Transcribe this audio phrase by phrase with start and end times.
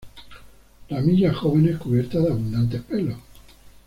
[0.89, 3.19] Ramillas jóvenes cubiertas de abundantes pelos.